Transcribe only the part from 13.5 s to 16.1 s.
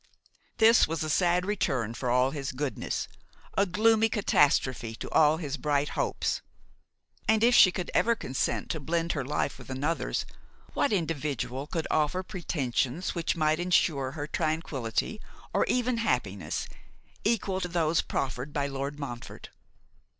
ensure her tranquillity, or even